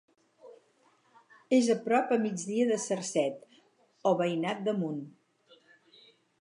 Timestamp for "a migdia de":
2.15-2.79